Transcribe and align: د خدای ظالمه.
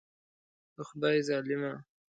د 0.75 0.77
خدای 0.89 1.17
ظالمه. 1.27 1.73